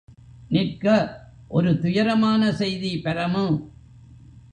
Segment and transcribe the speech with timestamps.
[0.51, 0.85] நிற்க,
[1.49, 3.45] ஒரு துயரமான செய்தி பரமு!